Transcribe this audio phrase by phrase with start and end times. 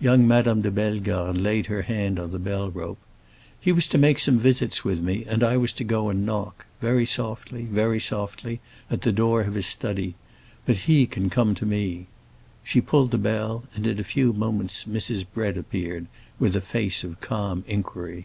[0.00, 2.96] Young Madame de Bellegarde laid her hand on the bell rope.
[3.60, 7.04] "He was to make some visits with me, and I was to go and knock—very
[7.04, 10.14] softly, very softly—at the door of his study.
[10.64, 12.06] But he can come to me!"
[12.64, 15.26] She pulled the bell, and in a few moments Mrs.
[15.34, 16.06] Bread appeared,
[16.38, 18.24] with a face of calm inquiry.